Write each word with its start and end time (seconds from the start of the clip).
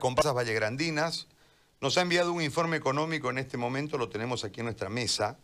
comparsas 0.00 0.34
vallegrandinas. 0.34 1.28
Nos 1.80 1.96
ha 1.96 2.00
enviado 2.00 2.32
un 2.32 2.42
informe 2.42 2.76
económico 2.76 3.30
en 3.30 3.38
este 3.38 3.56
momento, 3.56 3.96
lo 3.96 4.08
tenemos 4.08 4.42
aquí 4.42 4.58
en 4.58 4.66
nuestra 4.66 4.88
mesa, 4.88 5.38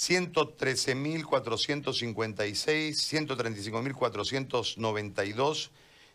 113.456, 0.00 2.96
135.492, 2.96 5.70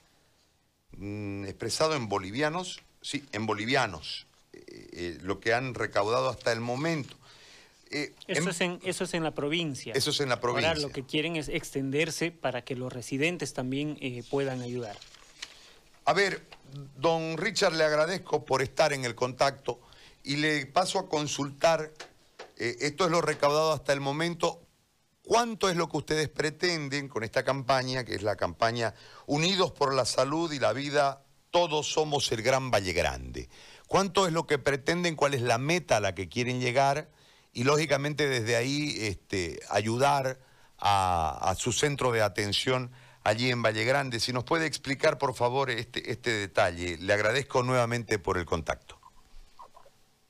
mm, 0.97 1.45
expresado 1.45 1.95
en 1.95 2.09
bolivianos, 2.09 2.81
sí, 3.07 3.23
en 3.31 3.45
bolivianos, 3.45 4.27
eh, 4.51 4.63
eh, 4.67 5.17
lo 5.21 5.39
que 5.39 5.53
han 5.53 5.73
recaudado 5.73 6.29
hasta 6.29 6.51
el 6.51 6.59
momento. 6.59 7.15
Eh, 7.89 8.13
eso, 8.27 8.41
en- 8.41 8.49
es 8.49 8.61
en, 8.61 8.79
eso 8.83 9.03
es 9.05 9.13
en 9.13 9.23
la 9.23 9.31
provincia. 9.33 9.93
Eso 9.95 10.09
es 10.09 10.19
en 10.19 10.27
la 10.27 10.41
provincia. 10.41 10.69
Ahora 10.71 10.81
lo 10.81 10.89
que 10.91 11.05
quieren 11.05 11.37
es 11.37 11.47
extenderse 11.47 12.31
para 12.31 12.65
que 12.65 12.75
los 12.75 12.91
residentes 12.91 13.53
también 13.53 13.97
eh, 14.01 14.23
puedan 14.29 14.61
ayudar. 14.61 14.97
A 16.03 16.11
ver, 16.13 16.45
don 16.97 17.37
Richard, 17.37 17.73
le 17.73 17.85
agradezco 17.85 18.43
por 18.43 18.61
estar 18.61 18.91
en 18.91 19.05
el 19.05 19.15
contacto 19.15 19.79
y 20.23 20.35
le 20.35 20.65
paso 20.65 20.99
a 20.99 21.07
consultar, 21.07 21.91
eh, 22.57 22.75
esto 22.81 23.05
es 23.05 23.11
lo 23.11 23.21
recaudado 23.21 23.71
hasta 23.71 23.93
el 23.93 24.01
momento, 24.01 24.61
¿cuánto 25.23 25.69
es 25.69 25.77
lo 25.77 25.87
que 25.87 25.97
ustedes 25.97 26.27
pretenden 26.27 27.07
con 27.07 27.23
esta 27.23 27.43
campaña, 27.45 28.03
que 28.03 28.15
es 28.15 28.21
la 28.23 28.35
campaña 28.35 28.93
Unidos 29.27 29.71
por 29.71 29.93
la 29.93 30.03
Salud 30.03 30.51
y 30.51 30.59
la 30.59 30.73
Vida, 30.73 31.21
todos 31.51 31.91
somos 31.91 32.31
el 32.31 32.41
Gran 32.41 32.71
Valle 32.71 32.93
Grande? 32.93 33.49
¿Cuánto 33.87 34.27
es 34.27 34.33
lo 34.33 34.47
que 34.47 34.59
pretenden, 34.59 35.15
cuál 35.15 35.33
es 35.33 35.41
la 35.41 35.57
meta 35.57 35.97
a 35.97 35.99
la 35.99 36.13
que 36.13 36.29
quieren 36.29 36.59
llegar? 36.59 37.09
Y 37.53 37.63
lógicamente 37.63 38.27
desde 38.27 38.55
ahí 38.55 38.95
este, 38.99 39.59
ayudar 39.69 40.39
a, 40.77 41.49
a 41.49 41.55
su 41.55 41.71
centro 41.71 42.11
de 42.11 42.21
atención 42.21 42.91
allí 43.23 43.51
en 43.51 43.61
Valle 43.61 43.83
Grande. 43.83 44.19
Si 44.19 44.31
nos 44.31 44.45
puede 44.45 44.65
explicar, 44.65 45.17
por 45.17 45.33
favor, 45.33 45.69
este, 45.69 46.11
este 46.11 46.31
detalle. 46.31 46.97
Le 46.97 47.13
agradezco 47.13 47.61
nuevamente 47.63 48.19
por 48.19 48.37
el 48.37 48.45
contacto. 48.45 48.97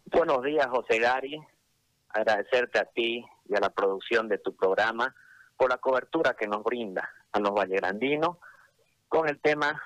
Buenos 0.05 0.43
días, 0.43 0.65
José 0.67 0.99
Gary. 0.99 1.39
Agradecerte 2.09 2.79
a 2.79 2.85
ti 2.85 3.23
y 3.47 3.55
a 3.55 3.59
la 3.59 3.69
producción 3.69 4.27
de 4.27 4.39
tu 4.39 4.55
programa 4.55 5.13
por 5.57 5.69
la 5.69 5.77
cobertura 5.77 6.35
que 6.35 6.47
nos 6.47 6.63
brinda 6.63 7.09
a 7.31 7.39
los 7.39 7.51
vallegrandinos 7.51 8.37
con 9.09 9.29
el 9.29 9.39
tema 9.39 9.81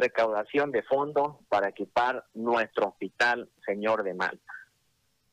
recaudación 0.00 0.72
de 0.72 0.82
fondos 0.82 1.36
para 1.48 1.68
equipar 1.68 2.24
nuestro 2.34 2.88
hospital 2.88 3.48
Señor 3.64 4.02
de 4.02 4.14
Malta. 4.14 4.52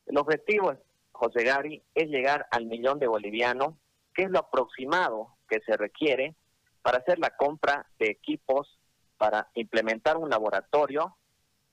El 0.06 0.18
objetivo, 0.18 0.74
José 1.12 1.44
Gary, 1.44 1.82
es 1.94 2.08
llegar 2.08 2.46
al 2.50 2.66
millón 2.66 2.98
de 2.98 3.06
bolivianos, 3.06 3.74
que 4.14 4.24
es 4.24 4.30
lo 4.30 4.40
aproximado 4.40 5.36
que 5.48 5.60
se 5.60 5.76
requiere 5.76 6.34
para 6.82 6.98
hacer 6.98 7.18
la 7.18 7.30
compra 7.30 7.86
de 7.98 8.10
equipos 8.10 8.78
para 9.16 9.48
implementar 9.54 10.16
un 10.16 10.30
laboratorio, 10.30 11.16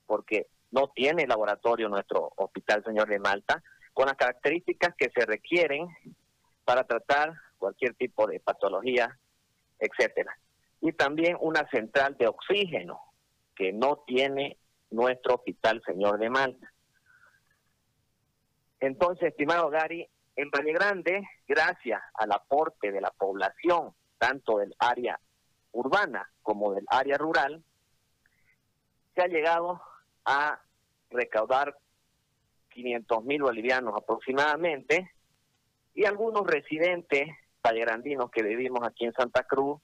porque 0.06 0.48
no 0.72 0.90
tiene 0.90 1.28
laboratorio 1.28 1.88
nuestro 1.90 2.34
Hospital 2.36 2.84
Señor 2.84 3.08
de 3.08 3.20
Malta, 3.20 3.64
con 3.94 4.08
las 4.08 4.18
características 4.18 4.96
que 4.98 5.10
se 5.16 5.26
requieren 5.26 5.88
para 6.66 6.84
tratar 6.84 7.34
cualquier 7.58 7.94
tipo 7.94 8.28
de 8.28 8.40
patología, 8.40 9.18
etcétera. 9.80 10.38
Y 10.86 10.94
también 10.94 11.36
una 11.40 11.68
central 11.72 12.16
de 12.16 12.28
oxígeno 12.28 13.02
que 13.56 13.74
no 13.74 14.04
tiene 14.06 14.60
nuestro 14.92 15.34
Hospital 15.34 15.82
Señor 15.84 16.20
de 16.20 16.30
Malta. 16.30 16.72
Entonces, 18.80 19.30
estimado 19.30 19.72
Gary, 19.72 20.08
en 20.36 20.52
Valle 20.52 20.74
Grande, 20.74 21.28
gracias 21.48 22.04
al 22.14 22.32
aporte 22.34 22.92
de 22.92 23.02
la 23.02 23.10
población, 23.10 23.96
tanto 24.20 24.60
del 24.60 24.76
área 24.78 25.20
urbana 25.72 26.30
como 26.44 26.76
del 26.76 26.86
área 26.88 27.18
rural, 27.18 27.64
se 29.16 29.24
ha 29.24 29.28
llegado 29.28 29.82
a 30.24 30.62
recaudar 31.10 31.76
500 32.70 33.26
mil 33.26 33.42
bolivianos 33.42 33.96
aproximadamente, 33.98 35.12
y 35.96 36.06
algunos 36.06 36.46
residentes 36.46 37.28
vallegrandinos 37.64 38.30
que 38.30 38.44
vivimos 38.44 38.86
aquí 38.86 39.06
en 39.06 39.14
Santa 39.14 39.46
Cruz, 39.46 39.82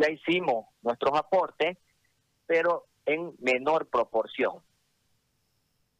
ya 0.00 0.10
hicimos 0.10 0.66
nuestros 0.82 1.16
aportes, 1.16 1.76
pero 2.46 2.86
en 3.04 3.34
menor 3.38 3.88
proporción. 3.88 4.62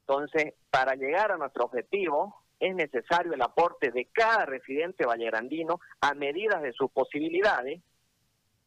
Entonces, 0.01 0.55
para 0.71 0.95
llegar 0.95 1.31
a 1.31 1.37
nuestro 1.37 1.67
objetivo, 1.67 2.43
es 2.59 2.75
necesario 2.75 3.35
el 3.35 3.43
aporte 3.43 3.91
de 3.91 4.07
cada 4.07 4.47
residente 4.47 5.05
vallegrandino 5.05 5.81
a 6.01 6.15
medidas 6.15 6.63
de 6.63 6.73
sus 6.73 6.91
posibilidades, 6.91 7.83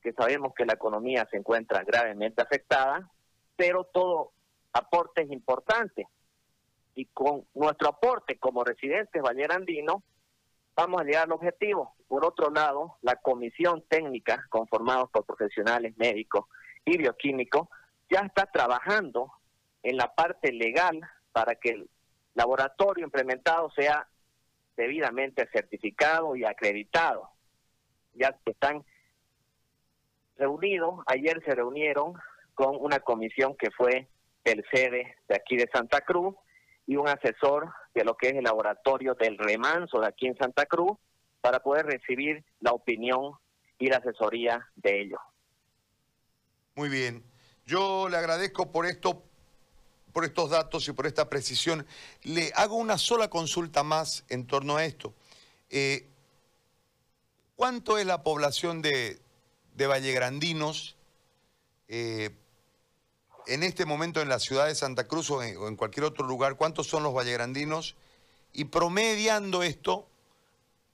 que 0.01 0.13
sabemos 0.13 0.53
que 0.53 0.65
la 0.65 0.73
economía 0.73 1.27
se 1.31 1.37
encuentra 1.37 1.83
gravemente 1.83 2.41
afectada, 2.41 3.09
pero 3.55 3.85
todo 3.85 4.31
aporte 4.71 5.23
es 5.23 5.31
importante. 5.31 6.07
Y 6.95 7.05
con 7.05 7.45
nuestro 7.55 7.89
aporte 7.89 8.37
como 8.37 8.63
residentes 8.63 9.21
vallerandinos, 9.21 10.03
vamos 10.75 11.01
a 11.01 11.03
llegar 11.03 11.23
al 11.23 11.31
objetivo. 11.31 11.95
Por 12.07 12.25
otro 12.25 12.49
lado, 12.49 12.97
la 13.01 13.15
comisión 13.15 13.83
técnica, 13.87 14.45
conformada 14.49 15.05
por 15.07 15.25
profesionales 15.25 15.95
médicos 15.97 16.45
y 16.85 16.97
bioquímicos, 16.97 17.67
ya 18.09 18.21
está 18.21 18.45
trabajando 18.45 19.31
en 19.81 19.97
la 19.97 20.13
parte 20.13 20.51
legal 20.51 21.01
para 21.31 21.55
que 21.55 21.69
el 21.69 21.89
laboratorio 22.35 23.05
implementado 23.05 23.71
sea 23.71 24.07
debidamente 24.75 25.47
certificado 25.51 26.35
y 26.35 26.45
acreditado. 26.45 27.29
Ya 28.13 28.35
están 28.45 28.83
reunidos, 30.37 31.01
ayer 31.07 31.43
se 31.45 31.55
reunieron 31.55 32.13
con 32.55 32.75
una 32.79 32.99
comisión 32.99 33.55
que 33.55 33.71
fue 33.71 34.07
del 34.43 34.63
sede 34.71 35.15
de 35.27 35.35
aquí 35.35 35.57
de 35.57 35.69
Santa 35.73 36.01
Cruz 36.01 36.35
y 36.85 36.95
un 36.95 37.07
asesor 37.07 37.71
de 37.93 38.03
lo 38.03 38.15
que 38.15 38.29
es 38.29 38.35
el 38.35 38.43
laboratorio 38.43 39.15
del 39.15 39.37
remanso 39.37 39.99
de 39.99 40.07
aquí 40.07 40.27
en 40.27 40.37
Santa 40.37 40.65
Cruz 40.65 40.97
para 41.41 41.59
poder 41.59 41.85
recibir 41.85 42.43
la 42.59 42.71
opinión 42.71 43.33
y 43.77 43.87
la 43.87 43.97
asesoría 43.97 44.67
de 44.75 45.01
ellos. 45.01 45.19
Muy 46.75 46.89
bien. 46.89 47.23
Yo 47.65 48.07
le 48.09 48.17
agradezco 48.17 48.71
por 48.71 48.85
esto, 48.85 49.23
por 50.11 50.25
estos 50.25 50.49
datos 50.49 50.87
y 50.87 50.93
por 50.93 51.05
esta 51.05 51.29
precisión. 51.29 51.85
Le 52.23 52.51
hago 52.55 52.75
una 52.75 52.97
sola 52.97 53.29
consulta 53.29 53.83
más 53.83 54.25
en 54.29 54.47
torno 54.47 54.77
a 54.77 54.85
esto. 54.85 55.13
Eh, 55.69 56.07
¿Cuánto 57.55 57.97
es 57.97 58.05
la 58.05 58.23
población 58.23 58.81
de, 58.81 59.19
vallegrandinos 59.77 60.95
eh, 61.87 62.31
en 63.47 63.63
este 63.63 63.85
momento 63.85 64.21
en 64.21 64.29
la 64.29 64.39
ciudad 64.39 64.67
de 64.67 64.75
Santa 64.75 65.07
Cruz 65.07 65.29
o 65.31 65.43
en, 65.43 65.75
cualquier 65.75 66.05
otro 66.05 66.25
lugar? 66.25 66.55
¿Cuántos 66.55 66.87
son 66.87 67.03
los 67.03 67.13
vallegrandinos? 67.13 67.97
Y 68.53 68.63
promediando 68.65 69.63
esto 69.63 70.07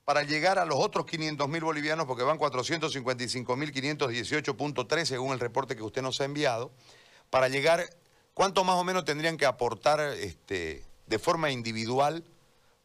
para 0.06 0.24
llegar 0.24 0.60
a 0.60 0.66
los 0.66 0.80
otros 0.80 1.06
500 1.06 1.50
mil 1.50 1.63
bolivianos, 1.63 2.07
porque 2.07 2.24
van 2.24 2.40
455.518.3 2.40 5.06
según 5.06 5.34
el 5.34 5.40
reporte 5.40 5.75
que 5.75 5.84
usted 5.84 6.01
nos 6.01 6.19
ha 6.22 6.25
enviado, 6.25 6.72
para 7.30 7.48
llegar, 7.48 7.88
¿cuánto 8.34 8.63
más 8.63 8.78
o 8.78 8.84
menos 8.84 9.06
tendrían 9.06 9.38
que 9.38 9.46
aportar 9.46 10.00
este, 10.00 10.84
de 11.06 11.19
forma 11.19 11.51
individual 11.51 12.24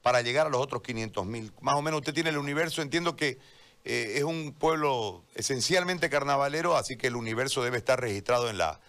para 0.02 0.20
llegar 0.20 0.49
a 0.49 0.50
los 0.50 0.61
otros 0.61 0.82
500 0.82 1.25
mil? 1.25 1.50
Más 1.62 1.76
o 1.76 1.82
menos 1.82 2.00
usted 2.00 2.12
tiene 2.12 2.28
el 2.31 2.37
universo, 2.37 2.82
entiendo 2.82 3.16
que 3.16 3.38
eh, 3.84 4.14
es 4.16 4.25
un 4.25 4.52
pueblo 4.52 5.22
esencialmente 5.34 6.11
carnavalero, 6.11 6.76
así 6.76 6.96
que 6.96 7.06
el 7.06 7.16
universo 7.16 7.62
debe 7.62 7.78
estar 7.78 7.99
registrado 8.00 8.50
en 8.50 8.58
la, 8.58 8.81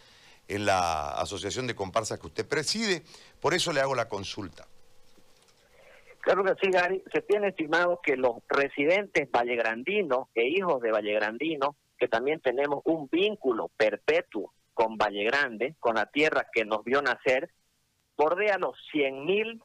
en 0.48 0.66
la 0.66 1.12
asociación 1.12 1.68
de 1.68 1.76
comparsas 1.76 2.20
que 2.20 2.28
usted 2.28 2.48
preside, 2.48 3.04
por 3.40 3.54
eso 3.54 3.74
le 3.74 3.82
hago 3.82 3.96
la 3.96 4.08
consulta. 4.08 4.68
Claro 6.26 6.44
que 6.44 6.56
sí, 6.60 6.72
Gary. 6.72 7.04
Se 7.14 7.22
tiene 7.22 7.50
estimado 7.50 8.00
que 8.02 8.18
los 8.18 8.38
residentes 8.48 9.30
vallegrandinos 9.30 10.28
e 10.34 10.48
hijos 10.48 10.82
de 10.82 10.92
vallegrandinos, 10.92 11.76
que 12.00 12.08
también 12.08 12.40
tenemos 12.42 12.82
un 12.86 13.08
vínculo 13.12 13.70
perpetuo 13.78 14.52
con 14.74 14.98
Valle 14.98 15.24
Grande, 15.24 15.76
con 15.80 15.96
la 15.96 16.08
tierra 16.08 16.48
que 16.52 16.66
nos 16.66 16.84
vio 16.84 17.02
nacer, 17.02 17.52
bordea 18.18 18.58
los 18.58 18.76
100 18.92 19.26
mil 19.26 19.64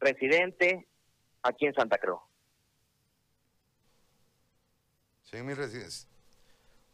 residentes 0.00 0.84
aquí 1.42 1.66
en 1.66 1.74
Santa 1.74 1.96
Cruz. 1.96 2.20
100 5.24 5.46
mil 5.46 5.56
residentes. 5.56 6.11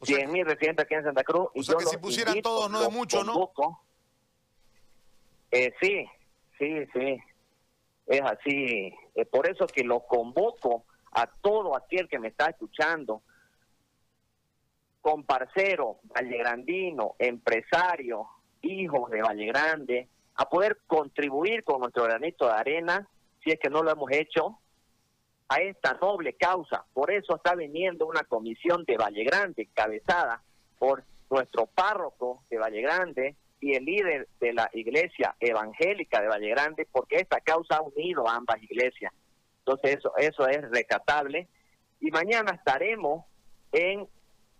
O 0.00 0.06
100 0.06 0.30
mil 0.30 0.46
residentes 0.46 0.84
aquí 0.84 0.94
en 0.94 1.04
Santa 1.04 1.24
Cruz. 1.24 1.48
o 1.54 1.62
sea 1.62 1.76
que 1.76 1.86
si 1.86 1.96
pusieran 1.96 2.40
todos 2.40 2.70
no 2.70 2.82
es 2.82 2.90
mucho, 2.90 3.24
¿no? 3.24 3.50
Eh, 5.50 5.72
sí, 5.80 6.06
sí, 6.58 6.86
sí. 6.92 7.18
Es 8.06 8.22
así. 8.22 8.94
Es 9.14 9.26
por 9.28 9.48
eso 9.48 9.66
que 9.66 9.84
lo 9.84 10.00
convoco 10.00 10.84
a 11.12 11.26
todo 11.26 11.76
aquel 11.76 12.08
que 12.08 12.18
me 12.18 12.28
está 12.28 12.46
escuchando, 12.46 13.22
comparcero, 15.00 15.98
vallegrandino, 16.04 17.16
empresario, 17.18 18.28
hijos 18.62 19.10
de 19.10 19.22
Valle 19.22 19.46
Grande, 19.46 20.08
a 20.34 20.48
poder 20.48 20.78
contribuir 20.86 21.64
con 21.64 21.80
nuestro 21.80 22.04
granito 22.04 22.46
de 22.46 22.52
arena, 22.52 23.08
si 23.42 23.50
es 23.50 23.58
que 23.58 23.70
no 23.70 23.82
lo 23.82 23.90
hemos 23.90 24.10
hecho, 24.12 24.58
a 25.48 25.60
esta 25.60 25.94
noble 26.00 26.34
causa. 26.34 26.84
Por 26.92 27.10
eso 27.10 27.36
está 27.36 27.54
viniendo 27.54 28.06
una 28.06 28.22
comisión 28.22 28.84
de 28.84 28.96
Valle 28.96 29.24
Grande, 29.24 29.62
encabezada 29.62 30.42
por 30.78 31.04
nuestro 31.30 31.66
párroco 31.66 32.42
de 32.50 32.58
Valle 32.58 32.82
Grande 32.82 33.36
y 33.60 33.74
el 33.74 33.84
líder 33.84 34.28
de 34.40 34.52
la 34.52 34.70
iglesia 34.72 35.34
evangélica 35.40 36.20
de 36.20 36.28
Valle 36.28 36.50
Grande, 36.50 36.86
porque 36.90 37.16
esta 37.16 37.40
causa 37.40 37.76
ha 37.76 37.82
unido 37.82 38.28
a 38.28 38.36
ambas 38.36 38.62
iglesias. 38.62 39.12
Entonces 39.60 39.98
eso, 39.98 40.16
eso 40.16 40.46
es 40.48 40.70
recatable. 40.70 41.48
Y 42.00 42.10
mañana 42.10 42.52
estaremos 42.52 43.24
en 43.72 44.06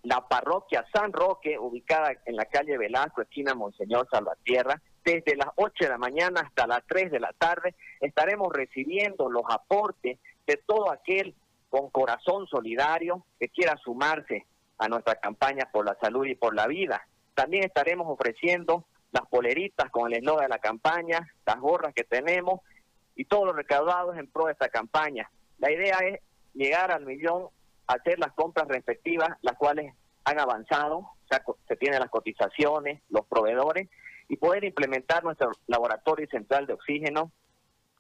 la 0.03 0.27
parroquia 0.27 0.85
San 0.93 1.13
Roque, 1.13 1.59
ubicada 1.59 2.13
en 2.25 2.37
la 2.37 2.47
calle 2.47 2.79
Velasco, 2.79 3.23
esquina 3.23 3.55
Monseñor 3.55 4.09
Salvatierra, 4.11 4.81
desde 5.05 5.37
las 5.37 5.49
8 5.57 5.85
de 5.85 5.89
la 5.89 5.99
mañana 5.99 6.41
hasta 6.41 6.67
las 6.67 6.83
3 6.87 7.11
de 7.11 7.21
la 7.21 7.33
tarde, 7.33 7.75
estaremos 8.01 8.53
recibiendo 8.53 9.31
los 9.31 9.45
aportes 9.49 10.19
de 10.49 10.57
todo 10.67 10.91
aquel 10.91 11.35
con 11.69 11.91
corazón 11.91 12.47
solidario 12.47 13.25
que 13.39 13.51
quiera 13.51 13.77
sumarse 13.77 14.47
a 14.79 14.89
nuestra 14.89 15.17
campaña 15.17 15.69
por 15.71 15.85
la 15.85 15.97
salud 16.01 16.25
y 16.27 16.35
por 16.35 16.55
la 16.55 16.67
vida. 16.67 17.07
También 17.35 17.65
estaremos 17.65 18.07
ofreciendo 18.09 18.87
las 19.13 19.27
poleritas 19.29 19.91
con 19.91 20.09
el 20.09 20.19
eslogan 20.19 20.47
de 20.47 20.49
la 20.49 20.59
campaña, 20.59 21.29
las 21.47 21.61
gorras 21.61 21.95
que 21.95 22.05
tenemos 22.05 22.61
y 23.15 23.27
todos 23.27 23.47
los 23.47 23.57
recaudados 23.57 24.17
en 24.17 24.27
pro 24.27 24.47
de 24.47 24.53
esta 24.53 24.71
campaña. 24.71 25.31
La 25.59 25.71
idea 25.71 25.99
es 25.99 26.21
llegar 26.55 26.91
al 26.93 27.05
millón, 27.05 27.49
hacer 27.87 28.19
las 28.19 28.33
compras 28.33 28.67
respectivas, 28.69 29.29
las 29.43 29.57
cuales 29.57 29.93
han 30.25 30.41
avanzado, 30.41 31.11
se 31.69 31.77
tienen 31.77 32.01
las 32.01 32.11
cotizaciones, 32.11 33.03
los 33.11 33.27
proveedores, 33.27 33.89
y 34.29 34.37
poder 34.37 34.65
implementar 34.65 35.25
nuestro 35.25 35.53
laboratorio 35.67 36.27
central 36.29 36.67
de 36.67 36.75
oxígeno 36.75 37.33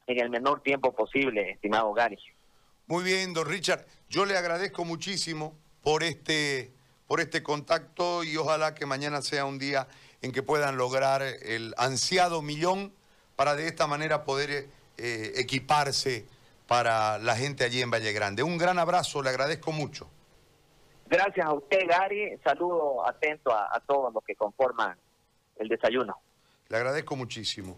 en 0.06 0.20
el 0.20 0.30
menor 0.30 0.62
tiempo 0.62 0.94
posible, 0.94 1.50
estimado 1.50 1.92
Gary. 1.92 2.18
Muy 2.88 3.04
bien, 3.04 3.34
don 3.34 3.46
Richard. 3.46 3.84
Yo 4.08 4.24
le 4.24 4.38
agradezco 4.38 4.82
muchísimo 4.82 5.54
por 5.82 6.02
este, 6.02 6.72
por 7.06 7.20
este 7.20 7.42
contacto 7.42 8.24
y 8.24 8.34
ojalá 8.38 8.74
que 8.74 8.86
mañana 8.86 9.20
sea 9.20 9.44
un 9.44 9.58
día 9.58 9.86
en 10.22 10.32
que 10.32 10.42
puedan 10.42 10.78
lograr 10.78 11.20
el 11.20 11.74
ansiado 11.76 12.40
millón 12.40 12.94
para 13.36 13.56
de 13.56 13.66
esta 13.66 13.86
manera 13.86 14.24
poder 14.24 14.70
eh, 14.96 15.32
equiparse 15.36 16.24
para 16.66 17.18
la 17.18 17.36
gente 17.36 17.62
allí 17.62 17.82
en 17.82 17.90
Valle 17.90 18.14
Grande. 18.14 18.42
Un 18.42 18.56
gran 18.56 18.78
abrazo, 18.78 19.22
le 19.22 19.28
agradezco 19.28 19.70
mucho. 19.70 20.08
Gracias 21.08 21.44
a 21.44 21.52
usted, 21.52 21.86
Gary. 21.86 22.38
Saludo 22.42 23.06
atento 23.06 23.52
a 23.52 23.82
todos 23.86 24.14
los 24.14 24.24
que 24.24 24.34
conforman 24.34 24.96
el 25.56 25.68
desayuno. 25.68 26.18
Le 26.68 26.78
agradezco 26.78 27.16
muchísimo. 27.16 27.76